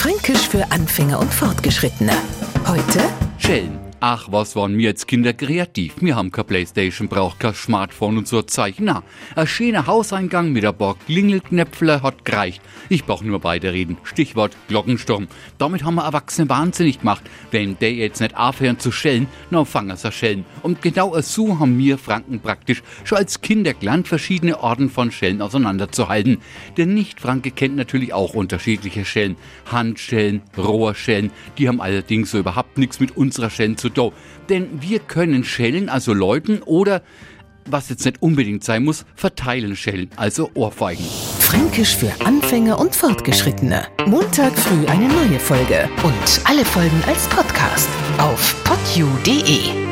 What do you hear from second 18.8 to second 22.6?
schellen, dann fangen sie schellen. Und genau so haben wir Franken